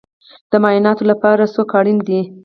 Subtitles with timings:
[0.51, 2.19] د معایناتو لپاره څوک اړین دی؟